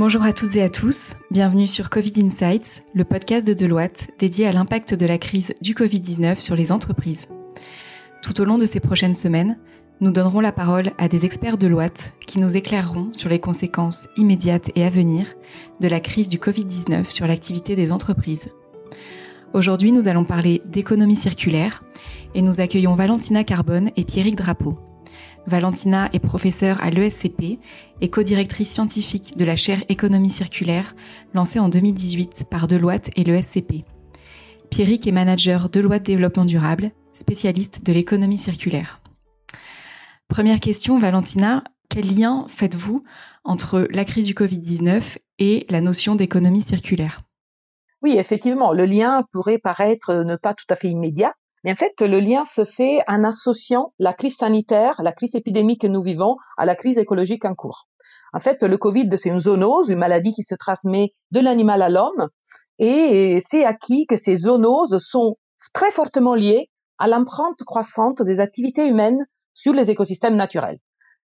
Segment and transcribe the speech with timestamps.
[0.00, 4.46] Bonjour à toutes et à tous, bienvenue sur Covid Insights, le podcast de Deloitte dédié
[4.46, 7.26] à l'impact de la crise du Covid-19 sur les entreprises.
[8.22, 9.58] Tout au long de ces prochaines semaines,
[10.00, 14.08] nous donnerons la parole à des experts de Deloitte qui nous éclaireront sur les conséquences
[14.16, 15.26] immédiates et à venir
[15.80, 18.48] de la crise du Covid-19 sur l'activité des entreprises.
[19.52, 21.84] Aujourd'hui, nous allons parler d'économie circulaire
[22.34, 24.78] et nous accueillons Valentina Carbone et Pierrick Drapeau.
[25.46, 27.58] Valentina est professeure à l'ESCP
[28.00, 30.94] et co-directrice scientifique de la chaire économie circulaire
[31.34, 33.84] lancée en 2018 par Deloitte et l'ESCP.
[34.70, 39.00] Pierrick est manager Deloitte Développement Durable, spécialiste de l'économie circulaire.
[40.28, 43.02] Première question, Valentina, quel lien faites-vous
[43.42, 47.22] entre la crise du Covid-19 et la notion d'économie circulaire?
[48.02, 52.00] Oui, effectivement, le lien pourrait paraître ne pas tout à fait immédiat, mais en fait,
[52.00, 56.36] le lien se fait en associant la crise sanitaire, la crise épidémique que nous vivons,
[56.56, 57.88] à la crise écologique en cours.
[58.32, 61.88] En fait, le Covid, c'est une zoonose, une maladie qui se transmet de l'animal à
[61.88, 62.28] l'homme,
[62.78, 65.36] et c'est acquis que ces zoonoses sont
[65.74, 70.78] très fortement liées à l'empreinte croissante des activités humaines sur les écosystèmes naturels.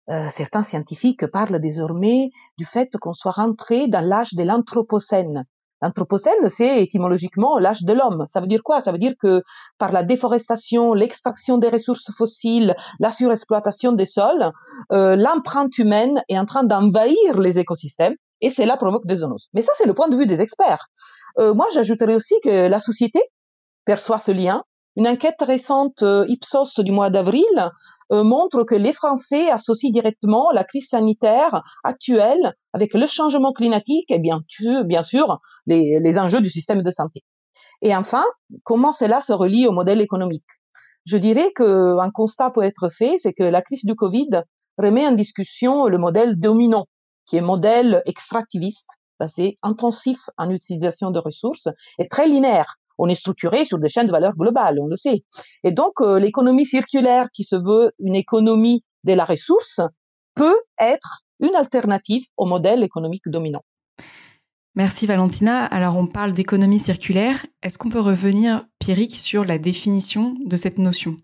[0.09, 5.45] Euh, certains scientifiques parlent désormais du fait qu'on soit rentré dans l'âge de l'anthropocène,
[5.81, 8.25] L'anthropocène, c'est étymologiquement l'âge de l'homme.
[8.27, 8.81] Ça veut dire quoi?
[8.81, 9.43] Ça veut dire que
[9.77, 14.51] par la déforestation, l'extraction des ressources fossiles, la surexploitation des sols,
[14.91, 19.47] euh, l'empreinte humaine est en train d'envahir les écosystèmes et cela provoque des zoonoses.
[19.53, 20.87] Mais ça, c'est le point de vue des experts.
[21.39, 23.19] Euh, moi, j'ajouterais aussi que la société
[23.85, 24.63] perçoit ce lien.
[24.95, 27.43] Une enquête récente euh, Ipsos du mois d'avril
[28.11, 34.19] montre que les Français associent directement la crise sanitaire actuelle avec le changement climatique et
[34.19, 34.41] bien,
[35.03, 37.23] sûr les, les enjeux du système de santé.
[37.81, 38.23] Et enfin,
[38.63, 40.45] comment cela se relie au modèle économique?
[41.05, 44.41] Je dirais qu'un constat peut être fait, c'est que la crise du Covid
[44.77, 46.85] remet en discussion le modèle dominant,
[47.25, 51.69] qui est modèle extractiviste, basé intensif en utilisation de ressources
[51.99, 55.23] et très linéaire on est structuré sur des chaînes de valeur globales, on le sait.
[55.63, 59.81] Et donc, euh, l'économie circulaire, qui se veut une économie de la ressource,
[60.35, 63.63] peut être une alternative au modèle économique dominant.
[64.75, 65.63] Merci Valentina.
[65.65, 67.45] Alors on parle d'économie circulaire.
[67.63, 71.15] Est-ce qu'on peut revenir, Pierrick, sur la définition de cette notion?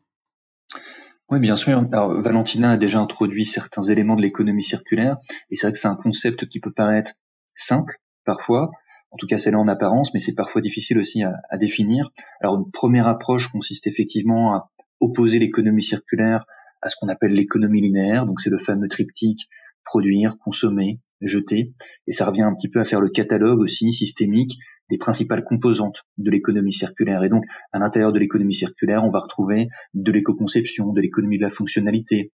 [1.29, 1.77] Oui, bien sûr.
[1.93, 5.17] Alors, Valentina a déjà introduit certains éléments de l'économie circulaire,
[5.49, 7.13] et c'est vrai que c'est un concept qui peut paraître
[7.55, 8.69] simple parfois,
[9.11, 12.11] en tout cas c'est là en apparence, mais c'est parfois difficile aussi à, à, définir.
[12.41, 16.45] Alors une première approche consiste effectivement à opposer l'économie circulaire
[16.81, 19.47] à ce qu'on appelle l'économie linéaire, donc c'est le fameux triptyque
[19.83, 21.73] produire, consommer, jeter,
[22.07, 24.57] et ça revient un petit peu à faire le catalogue aussi systémique
[24.89, 27.23] des principales composantes de l'économie circulaire.
[27.23, 31.44] Et donc, à l'intérieur de l'économie circulaire, on va retrouver de l'éco-conception, de l'économie de
[31.44, 32.31] la fonctionnalité,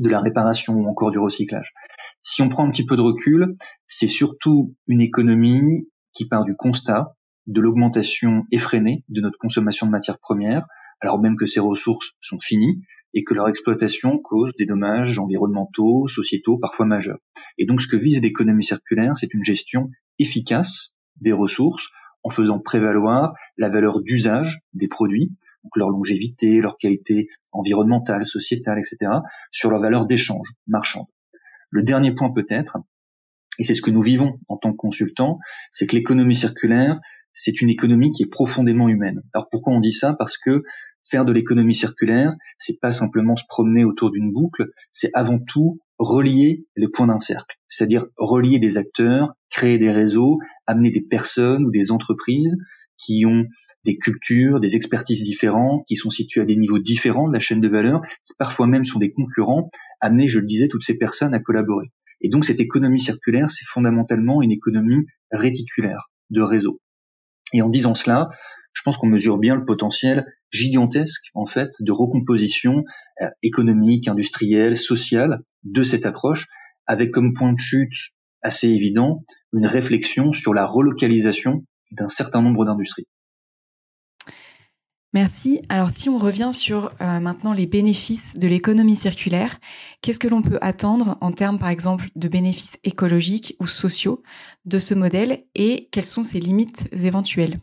[0.00, 1.72] de la réparation ou encore du recyclage.
[2.20, 3.54] Si on prend un petit peu de recul,
[3.86, 7.16] c'est surtout une économie qui part du constat
[7.46, 10.66] de l'augmentation effrénée de notre consommation de matières premières,
[11.00, 12.82] alors même que ces ressources sont finies
[13.12, 17.18] et que leur exploitation cause des dommages environnementaux, sociétaux, parfois majeurs.
[17.58, 21.90] Et donc ce que vise l'économie circulaire, c'est une gestion efficace des ressources
[22.22, 25.30] en faisant prévaloir la valeur d'usage des produits,
[25.62, 29.12] donc leur longévité, leur qualité environnementale, sociétale, etc.,
[29.50, 31.06] sur leur valeur d'échange marchande.
[31.70, 32.78] Le dernier point peut-être,
[33.58, 35.38] et c'est ce que nous vivons en tant que consultants,
[35.70, 37.00] c'est que l'économie circulaire,
[37.32, 39.22] c'est une économie qui est profondément humaine.
[39.32, 40.14] Alors pourquoi on dit ça?
[40.18, 40.62] Parce que
[41.08, 45.80] faire de l'économie circulaire, c'est pas simplement se promener autour d'une boucle, c'est avant tout
[45.98, 51.64] relier les points d'un cercle, c'est-à-dire relier des acteurs, créer des réseaux, amener des personnes
[51.64, 52.56] ou des entreprises
[52.96, 53.44] qui ont
[53.84, 57.60] des cultures, des expertises différentes, qui sont situées à des niveaux différents de la chaîne
[57.60, 61.34] de valeur, qui parfois même sont des concurrents, amener, je le disais, toutes ces personnes
[61.34, 61.90] à collaborer.
[62.24, 66.80] Et donc cette économie circulaire, c'est fondamentalement une économie réticulaire de réseau.
[67.52, 68.30] Et en disant cela,
[68.72, 72.82] je pense qu'on mesure bien le potentiel gigantesque en fait de recomposition
[73.20, 76.48] euh, économique, industrielle, sociale de cette approche,
[76.86, 77.92] avec comme point de chute
[78.40, 79.22] assez évident
[79.52, 83.06] une réflexion sur la relocalisation d'un certain nombre d'industries.
[85.14, 85.62] Merci.
[85.68, 89.60] Alors si on revient sur euh, maintenant les bénéfices de l'économie circulaire,
[90.02, 94.24] qu'est-ce que l'on peut attendre en termes par exemple de bénéfices écologiques ou sociaux
[94.64, 97.60] de ce modèle et quelles sont ses limites éventuelles?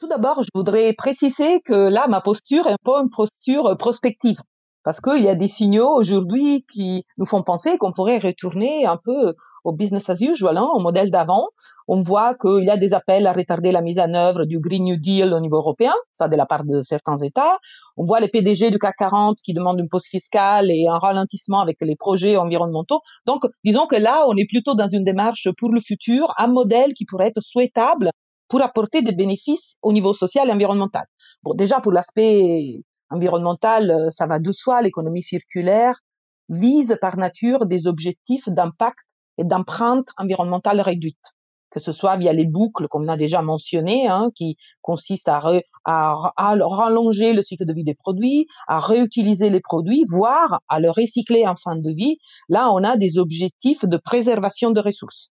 [0.00, 4.42] Tout d'abord, je voudrais préciser que là, ma posture est un peu une posture prospective
[4.84, 8.98] parce qu'il y a des signaux aujourd'hui qui nous font penser qu'on pourrait retourner un
[9.02, 9.32] peu
[9.64, 11.48] au business as usual, hein, au modèle d'avant.
[11.88, 14.84] On voit qu'il y a des appels à retarder la mise en œuvre du Green
[14.84, 17.58] New Deal au niveau européen, ça de la part de certains États.
[17.96, 21.60] On voit les PDG du CAC 40 qui demandent une pause fiscale et un ralentissement
[21.60, 23.00] avec les projets environnementaux.
[23.26, 26.94] Donc, disons que là, on est plutôt dans une démarche pour le futur, un modèle
[26.94, 28.10] qui pourrait être souhaitable
[28.48, 31.04] pour apporter des bénéfices au niveau social et environnemental.
[31.42, 35.94] Bon, déjà pour l'aspect environnemental, euh, ça va de soi, l'économie circulaire
[36.48, 39.06] vise par nature des objectifs d'impact
[39.42, 41.34] et d'empreinte environnementale réduite,
[41.70, 45.40] que ce soit via les boucles, comme on a déjà mentionné, hein, qui consistent à,
[45.84, 50.80] à, à, rallonger le cycle de vie des produits, à réutiliser les produits, voire à
[50.80, 52.18] le recycler en fin de vie.
[52.48, 55.30] Là, on a des objectifs de préservation de ressources.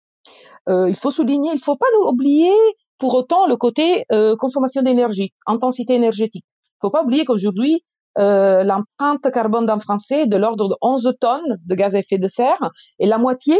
[0.68, 2.52] Euh, il faut souligner, il ne faut pas oublier
[2.98, 6.44] pour autant le côté euh, consommation d'énergie, intensité énergétique.
[6.76, 7.82] Il faut pas oublier qu'aujourd'hui,
[8.18, 12.18] euh, l'empreinte carbone d'un Français est de l'ordre de 11 tonnes de gaz à effet
[12.18, 13.56] de serre et la moitié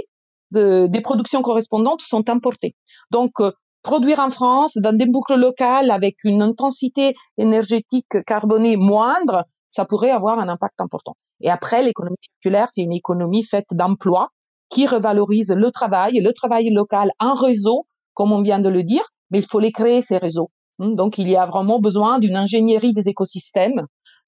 [0.54, 2.74] de, des productions correspondantes sont importées.
[3.10, 3.52] Donc, euh,
[3.82, 10.10] produire en France dans des boucles locales avec une intensité énergétique carbonée moindre, ça pourrait
[10.10, 11.14] avoir un impact important.
[11.40, 14.30] Et après, l'économie circulaire, c'est une économie faite d'emplois
[14.70, 19.04] qui revalorise le travail, le travail local en réseau, comme on vient de le dire,
[19.30, 20.50] mais il faut les créer, ces réseaux.
[20.78, 23.82] Hmm, donc, il y a vraiment besoin d'une ingénierie des écosystèmes.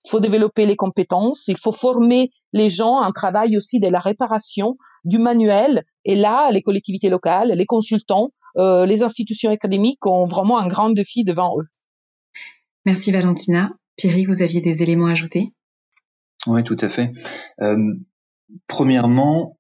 [0.05, 3.99] Il faut développer les compétences, il faut former les gens, un travail aussi de la
[3.99, 5.85] réparation, du manuel.
[6.09, 10.91] Et là, les collectivités locales, les consultants, euh, les institutions académiques ont vraiment un grand
[10.91, 11.67] défi devant eux.
[12.85, 13.73] Merci Valentina.
[13.97, 15.53] Pierry, vous aviez des éléments à ajouter?
[16.47, 17.11] Oui, tout à fait.
[17.61, 17.77] Euh,
[18.69, 19.59] premièrement,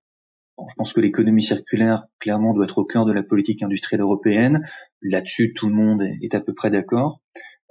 [0.57, 4.61] je pense que l'économie circulaire, clairement, doit être au cœur de la politique industrielle européenne.
[5.03, 7.21] Là-dessus, tout le monde est à peu près d'accord.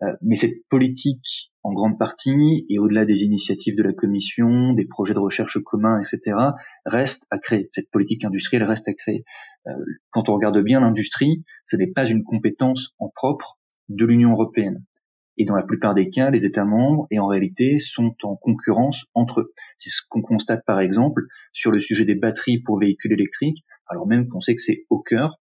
[0.03, 4.85] Euh, mais cette politique, en grande partie, et au-delà des initiatives de la Commission, des
[4.85, 6.37] projets de recherche communs, etc.,
[6.85, 7.69] reste à créer.
[7.71, 9.23] Cette politique industrielle reste à créer.
[9.67, 9.71] Euh,
[10.11, 13.57] quand on regarde bien l'industrie, ce n'est pas une compétence en propre
[13.87, 14.83] de l'Union européenne.
[15.37, 19.05] Et dans la plupart des cas, les États membres, et en réalité, sont en concurrence
[19.13, 19.53] entre eux.
[19.77, 24.07] C'est ce qu'on constate par exemple sur le sujet des batteries pour véhicules électriques, alors
[24.07, 25.39] même qu'on sait que c'est au cœur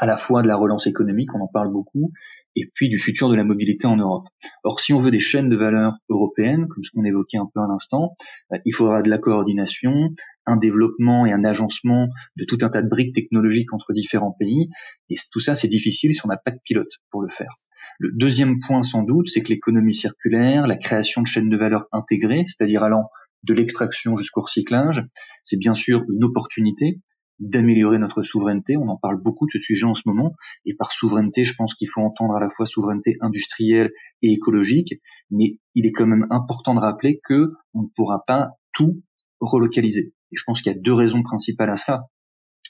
[0.00, 2.10] à la fois de la relance économique, on en parle beaucoup,
[2.56, 4.26] et puis du futur de la mobilité en Europe.
[4.64, 7.60] Or, si on veut des chaînes de valeur européennes, comme ce qu'on évoquait un peu
[7.60, 8.16] à l'instant,
[8.52, 10.10] euh, il faudra de la coordination,
[10.46, 14.68] un développement et un agencement de tout un tas de briques technologiques entre différents pays,
[15.08, 17.52] et tout ça, c'est difficile si on n'a pas de pilote pour le faire.
[17.98, 21.86] Le deuxième point sans doute, c'est que l'économie circulaire, la création de chaînes de valeur
[21.92, 23.10] intégrées, c'est-à-dire allant
[23.42, 25.04] de l'extraction jusqu'au recyclage,
[25.44, 27.00] c'est bien sûr une opportunité
[27.40, 28.76] d'améliorer notre souveraineté.
[28.76, 30.34] On en parle beaucoup de ce sujet en ce moment.
[30.66, 33.90] Et par souveraineté, je pense qu'il faut entendre à la fois souveraineté industrielle
[34.22, 35.00] et écologique.
[35.30, 39.02] Mais il est quand même important de rappeler que on ne pourra pas tout
[39.40, 40.12] relocaliser.
[40.32, 42.04] Et je pense qu'il y a deux raisons principales à ça.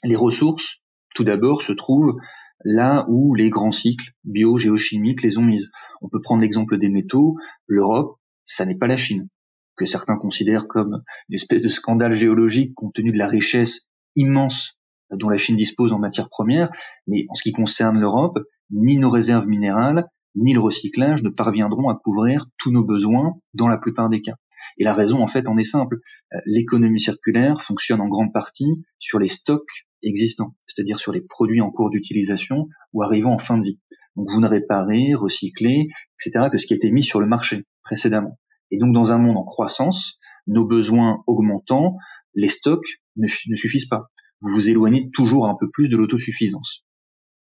[0.03, 0.81] Les ressources,
[1.13, 2.15] tout d'abord, se trouvent
[2.63, 5.69] là où les grands cycles bio-géochimiques les ont mises.
[6.01, 7.35] On peut prendre l'exemple des métaux.
[7.67, 9.27] L'Europe, ça n'est pas la Chine,
[9.75, 14.77] que certains considèrent comme une espèce de scandale géologique compte tenu de la richesse immense
[15.11, 16.69] dont la Chine dispose en matière première.
[17.07, 21.89] Mais en ce qui concerne l'Europe, ni nos réserves minérales, ni le recyclage ne parviendront
[21.89, 24.35] à couvrir tous nos besoins dans la plupart des cas.
[24.77, 25.97] Et la raison, en fait, en est simple.
[26.33, 31.61] Euh, l'économie circulaire fonctionne en grande partie sur les stocks existants, c'est-à-dire sur les produits
[31.61, 33.79] en cours d'utilisation ou arrivant en fin de vie.
[34.15, 35.87] Donc vous ne réparez, recyclez,
[36.19, 36.47] etc.
[36.51, 38.39] que ce qui a été mis sur le marché précédemment.
[38.71, 40.17] Et donc dans un monde en croissance,
[40.47, 41.97] nos besoins augmentant,
[42.33, 44.11] les stocks ne, suffisent pas.
[44.41, 46.85] Vous vous éloignez toujours un peu plus de l'autosuffisance.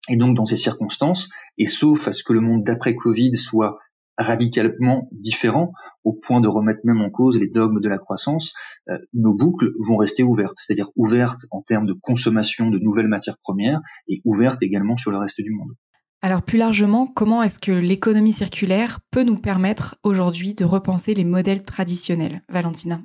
[0.08, 1.28] Et donc dans ces circonstances,
[1.58, 3.78] et sauf à ce que le monde d'après Covid soit
[4.16, 5.72] radicalement différent,
[6.04, 8.52] au point de remettre même en cause les dogmes de la croissance,
[8.88, 13.38] euh, nos boucles vont rester ouvertes, c'est-à-dire ouvertes en termes de consommation de nouvelles matières
[13.42, 15.72] premières et ouvertes également sur le reste du monde.
[16.20, 21.24] Alors plus largement, comment est-ce que l'économie circulaire peut nous permettre aujourd'hui de repenser les
[21.24, 22.42] modèles traditionnels?
[22.48, 23.00] Valentina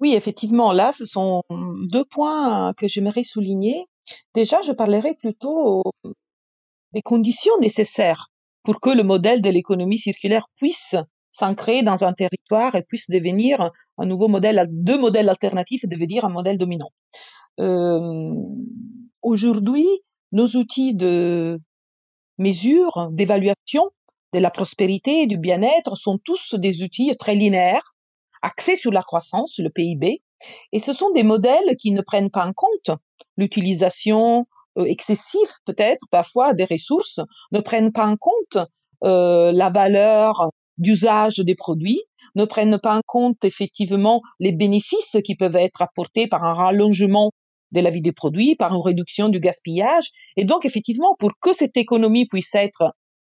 [0.00, 1.42] Oui, effectivement, là, ce sont
[1.92, 3.86] deux points que j'aimerais souligner.
[4.34, 5.82] Déjà, je parlerai plutôt
[6.92, 8.28] des conditions nécessaires
[8.62, 10.94] pour que le modèle de l'économie circulaire puisse
[11.32, 16.24] s'ancrer dans un territoire et puisse devenir un nouveau modèle, deux modèles alternatifs et devenir
[16.24, 16.90] un modèle dominant.
[17.60, 18.32] Euh,
[19.22, 19.86] Aujourd'hui,
[20.32, 21.60] nos outils de
[22.38, 23.90] mesure, d'évaluation
[24.32, 27.94] de la prospérité et du bien-être sont tous des outils très linéaires,
[28.42, 30.22] axés sur la croissance, le PIB,
[30.72, 32.90] et ce sont des modèles qui ne prennent pas en compte
[33.36, 34.46] l'utilisation
[34.78, 37.20] euh, excessive peut-être parfois des ressources,
[37.52, 38.58] ne prennent pas en compte
[39.04, 42.02] euh, la valeur d'usage des produits
[42.34, 47.32] ne prennent pas en compte effectivement les bénéfices qui peuvent être apportés par un rallongement
[47.72, 50.10] de la vie des produits, par une réduction du gaspillage.
[50.36, 52.94] Et donc, effectivement, pour que cette économie puisse être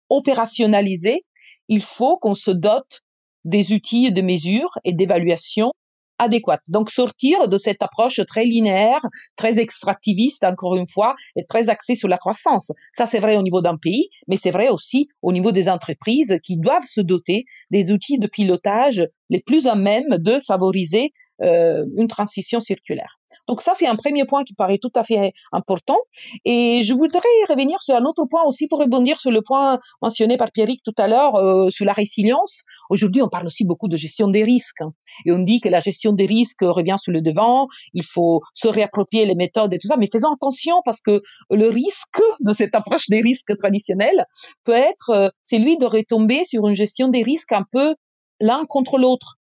[0.09, 1.25] opérationnalisée,
[1.69, 3.03] il faut qu'on se dote
[3.45, 5.73] des outils de mesure et d'évaluation
[6.19, 6.63] adéquate.
[6.69, 9.01] Donc sortir de cette approche très linéaire,
[9.37, 12.73] très extractiviste, encore une fois, et très axée sur la croissance.
[12.93, 16.39] Ça, c'est vrai au niveau d'un pays, mais c'est vrai aussi au niveau des entreprises
[16.43, 21.11] qui doivent se doter des outils de pilotage les plus à même de favoriser
[21.43, 23.19] euh, une transition circulaire.
[23.49, 25.97] Donc ça, c'est un premier point qui paraît tout à fait important.
[26.45, 30.37] Et je voudrais revenir sur un autre point aussi pour rebondir sur le point mentionné
[30.37, 32.63] par Pierrick tout à l'heure euh, sur la résilience.
[32.89, 34.81] Aujourd'hui, on parle aussi beaucoup de gestion des risques.
[34.81, 34.93] Hein.
[35.27, 38.69] Et on dit que la gestion des risques revient sur le devant, il faut se
[38.69, 39.97] réapproprier les méthodes et tout ça.
[39.97, 44.25] Mais faisons attention parce que le risque de cette approche des risques traditionnels
[44.65, 47.95] peut être euh, celui de retomber sur une gestion des risques un peu
[48.41, 49.37] l'un contre l'autre.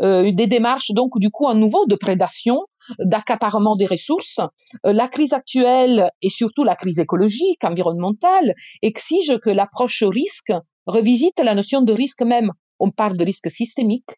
[0.00, 2.64] Euh, des démarches donc du coup à nouveau de prédation,
[2.98, 4.40] d'accaparement des ressources.
[4.86, 10.52] Euh, la crise actuelle et surtout la crise écologique, environnementale, exige que l'approche risque
[10.86, 12.50] revisite la notion de risque même.
[12.78, 14.10] On parle de risque systémique,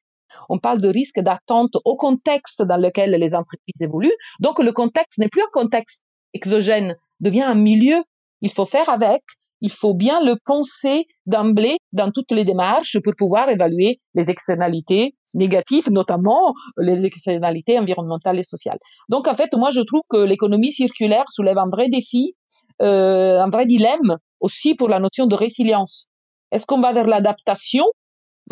[0.48, 4.16] on parle de risque d'attente au contexte dans lequel les entreprises évoluent.
[4.40, 8.02] Donc le contexte n'est plus un contexte exogène, devient un milieu.
[8.40, 9.22] Il faut faire avec
[9.62, 15.14] il faut bien le penser d'emblée dans toutes les démarches pour pouvoir évaluer les externalités
[15.34, 18.78] négatives, notamment les externalités environnementales et sociales.
[19.08, 22.34] Donc en fait, moi je trouve que l'économie circulaire soulève un vrai défi,
[22.82, 26.08] euh, un vrai dilemme aussi pour la notion de résilience.
[26.50, 27.84] Est-ce qu'on va vers l'adaptation?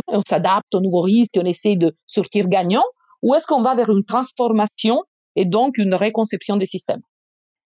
[0.06, 2.84] On s'adapte aux nouveaux risques, on essaie de sortir gagnant,
[3.22, 5.02] ou est-ce qu'on va vers une transformation
[5.34, 7.02] et donc une réconception des systèmes?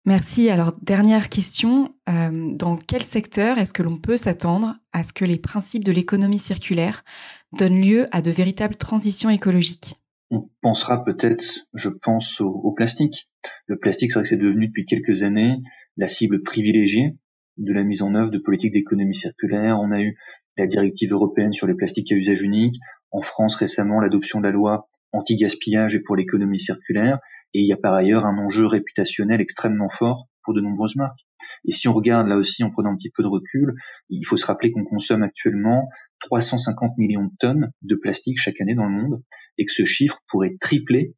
[0.07, 0.49] Merci.
[0.51, 1.93] Alors, dernière question.
[2.09, 5.91] Euh, dans quel secteur est-ce que l'on peut s'attendre à ce que les principes de
[5.91, 7.05] l'économie circulaire
[7.53, 9.97] donnent lieu à de véritables transitions écologiques?
[10.31, 13.27] On pensera peut-être, je pense, au, plastique.
[13.67, 15.59] Le plastique, c'est vrai que c'est devenu depuis quelques années
[15.97, 17.17] la cible privilégiée
[17.57, 19.81] de la mise en œuvre de politiques d'économie circulaire.
[19.81, 20.17] On a eu
[20.57, 22.77] la directive européenne sur les plastiques à usage unique.
[23.11, 27.19] En France, récemment, l'adoption de la loi anti-gaspillage et pour l'économie circulaire.
[27.55, 31.27] Et il y a par ailleurs un enjeu réputationnel extrêmement fort pour de nombreuses marques.
[31.65, 33.75] Et si on regarde là aussi en prenant un petit peu de recul,
[34.09, 35.89] il faut se rappeler qu'on consomme actuellement
[36.21, 39.23] 350 millions de tonnes de plastique chaque année dans le monde
[39.59, 41.15] et que ce chiffre pourrait tripler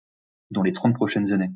[0.51, 1.51] dans les 30 prochaines années.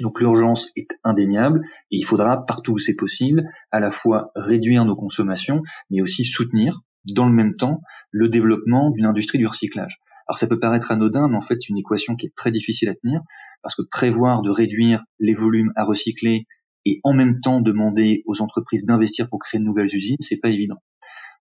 [0.00, 4.84] Donc l'urgence est indéniable et il faudra partout où c'est possible à la fois réduire
[4.84, 10.00] nos consommations mais aussi soutenir dans le même temps le développement d'une industrie du recyclage.
[10.30, 12.88] Alors ça peut paraître anodin, mais en fait c'est une équation qui est très difficile
[12.88, 13.20] à tenir,
[13.64, 16.46] parce que prévoir de réduire les volumes à recycler
[16.84, 20.50] et en même temps demander aux entreprises d'investir pour créer de nouvelles usines, c'est pas
[20.50, 20.76] évident.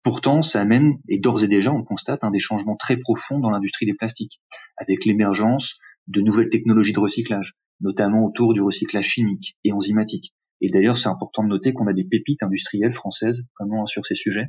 [0.01, 3.49] Pourtant, ça amène, et d'ores et déjà on constate, un des changements très profonds dans
[3.49, 4.39] l'industrie des plastiques,
[4.77, 10.33] avec l'émergence de nouvelles technologies de recyclage, notamment autour du recyclage chimique et enzymatique.
[10.61, 14.15] Et d'ailleurs, c'est important de noter qu'on a des pépites industrielles françaises vraiment sur ces
[14.15, 14.47] sujets.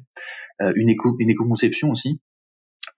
[0.61, 2.21] Euh, une, éco, une éco-conception aussi,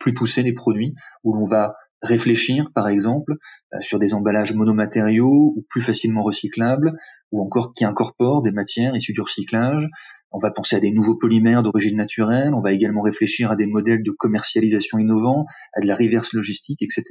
[0.02, 3.34] plus poussé les produits, où l'on va réfléchir, par exemple,
[3.72, 6.98] euh, sur des emballages monomatériaux ou plus facilement recyclables,
[7.30, 9.88] ou encore qui incorporent des matières issues du recyclage.
[10.32, 12.52] On va penser à des nouveaux polymères d'origine naturelle.
[12.52, 16.82] On va également réfléchir à des modèles de commercialisation innovants, à de la reverse logistique,
[16.82, 17.04] etc.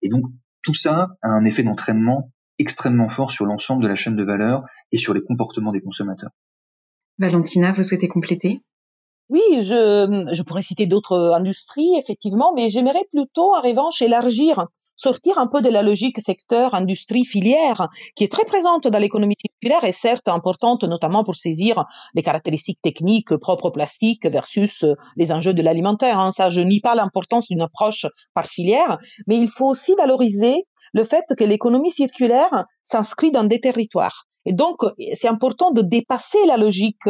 [0.00, 0.24] Et donc,
[0.62, 4.62] tout ça a un effet d'entraînement extrêmement fort sur l'ensemble de la chaîne de valeur
[4.92, 6.30] et sur les comportements des consommateurs.
[7.18, 8.62] Valentina, vous souhaitez compléter?
[9.30, 14.66] Oui, je, je pourrais citer d'autres industries, effectivement, mais j'aimerais plutôt, en revanche, élargir,
[14.96, 19.36] sortir un peu de la logique secteur, industrie, filière, qui est très présente dans l'économie
[19.40, 24.84] circulaire et certes importante, notamment pour saisir les caractéristiques techniques propres au plastique versus
[25.16, 26.18] les enjeux de l'alimentaire.
[26.18, 26.30] Hein.
[26.30, 31.04] Ça, je nie pas l'importance d'une approche par filière, mais il faut aussi valoriser le
[31.04, 34.26] fait que l'économie circulaire s'inscrit dans des territoires.
[34.46, 37.08] Et donc, c'est important de dépasser la logique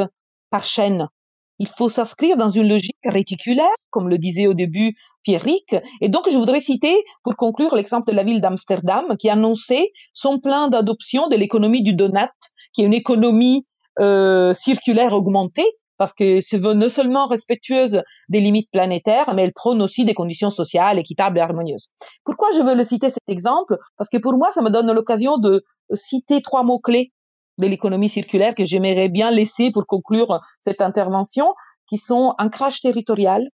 [0.50, 1.08] par chaîne
[1.58, 5.76] il faut s'inscrire dans une logique réticulaire, comme le disait au début Pierrick.
[6.00, 9.92] Et donc, je voudrais citer, pour conclure, l'exemple de la ville d'Amsterdam, qui a annoncé
[10.12, 12.30] son plan d'adoption de l'économie du donut,
[12.72, 13.64] qui est une économie
[14.00, 19.80] euh, circulaire augmentée, parce que veut non seulement respectueuse des limites planétaires, mais elle prône
[19.80, 21.90] aussi des conditions sociales équitables et harmonieuses.
[22.24, 23.78] Pourquoi je veux le citer cet exemple?
[23.96, 27.12] Parce que pour moi, ça me donne l'occasion de citer trois mots-clés
[27.58, 31.54] de l'économie circulaire que j'aimerais bien laisser pour conclure cette intervention,
[31.86, 33.48] qui sont ancrage territorial,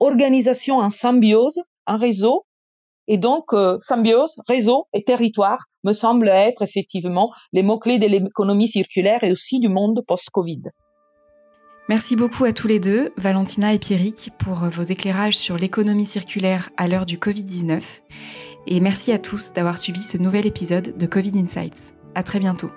[0.00, 2.46] organisation en symbiose, un réseau,
[3.06, 8.68] et donc euh, symbiose, réseau et territoire me semblent être effectivement les mots-clés de l'économie
[8.68, 10.62] circulaire et aussi du monde post-Covid.
[11.90, 16.70] Merci beaucoup à tous les deux, Valentina et Pierrick, pour vos éclairages sur l'économie circulaire
[16.78, 17.82] à l'heure du Covid-19.
[18.66, 21.92] Et merci à tous d'avoir suivi ce nouvel épisode de Covid Insights.
[22.14, 22.70] À très bientôt.